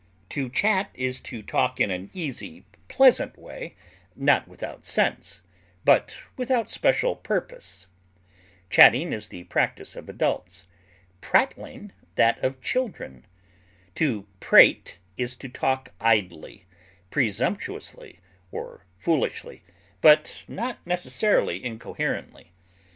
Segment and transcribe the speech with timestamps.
[0.29, 3.75] To chat is to talk in an easy, pleasant way,
[4.15, 5.43] not without sense,
[5.85, 7.85] but without special purpose.
[8.71, 10.65] Chatting is the practise of adults,
[11.21, 13.27] prattling that of children.
[13.93, 16.65] To prate is to talk idly,
[17.11, 18.21] presumptuously,
[18.51, 19.61] or foolishly,
[20.01, 22.51] but not necessarily incoherently.